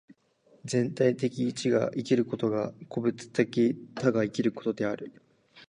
[0.65, 5.13] 全体的一が生きることが個物的多が生きることである。